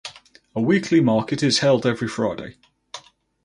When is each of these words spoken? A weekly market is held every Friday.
A 0.55 0.59
weekly 0.63 0.99
market 0.99 1.43
is 1.43 1.59
held 1.59 1.85
every 1.85 2.07
Friday. 2.07 2.55